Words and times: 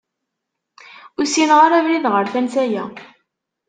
Ur 1.17 1.25
ssineɣ 1.27 1.59
ara 1.65 1.75
abrid 1.79 2.05
ɣer 2.13 2.25
tansa-a. 2.33 2.83